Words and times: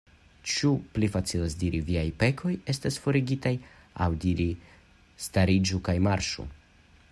Ĉu 0.51 0.69
pli 0.93 1.09
facilas 1.15 1.55
diri: 1.63 1.81
Viaj 1.89 2.05
pekoj 2.23 2.53
estas 2.73 2.97
forigataj; 3.05 3.53
aŭ 4.05 4.09
diri: 4.25 4.49
Stariĝu 5.29 5.81
kaj 5.89 5.99
marŝu? 6.11 6.51